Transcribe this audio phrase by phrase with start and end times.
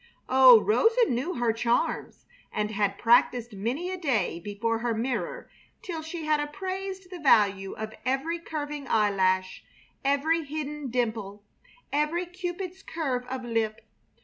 [0.29, 5.47] Oh, Rosa knew her charms, and had practised many a day before her mirror
[5.83, 9.63] till she had appraised the value of every curving eyelash,
[10.03, 11.43] every hidden dimple,
[11.93, 13.81] every cupid's curve of lip.